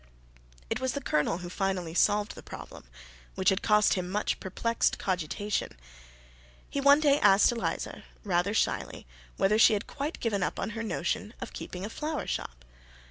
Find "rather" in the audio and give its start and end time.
8.23-8.55